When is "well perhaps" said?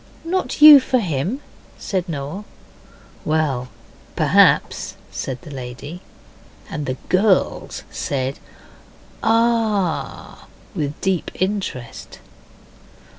3.23-4.95